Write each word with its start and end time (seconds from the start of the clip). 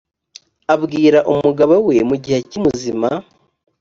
abwira 0.73 1.19
umugabo 1.31 1.75
we 1.87 1.95
mu 2.09 2.15
gihe 2.21 2.37
akiri 2.41 2.59
muzima 2.65 3.09